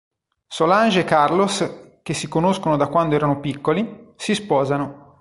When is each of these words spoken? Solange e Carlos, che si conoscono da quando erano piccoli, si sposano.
Solange 0.47 1.01
e 1.01 1.03
Carlos, 1.03 1.99
che 2.01 2.13
si 2.15 2.27
conoscono 2.27 2.75
da 2.75 2.87
quando 2.87 3.13
erano 3.13 3.39
piccoli, 3.39 4.13
si 4.15 4.33
sposano. 4.33 5.09